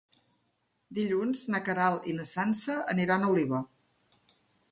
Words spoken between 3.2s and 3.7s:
a Oliva.